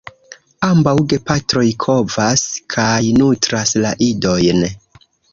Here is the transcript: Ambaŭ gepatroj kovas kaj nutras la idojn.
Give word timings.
Ambaŭ 0.67 0.93
gepatroj 1.11 1.65
kovas 1.83 2.45
kaj 2.75 3.01
nutras 3.19 3.75
la 3.83 3.93
idojn. 4.07 4.65